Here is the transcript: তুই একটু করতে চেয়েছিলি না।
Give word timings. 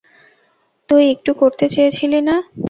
তুই 0.89 1.03
একটু 1.11 1.31
করতে 1.33 1.65
চেয়েছিলি 1.69 2.19
না। 2.21 2.35